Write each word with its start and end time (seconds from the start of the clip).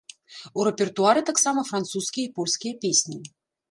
У 0.59 0.63
рэпертуары 0.67 1.23
таксама 1.29 1.67
французскія 1.71 2.25
і 2.33 2.35
польскія 2.41 2.73
песні. 2.85 3.17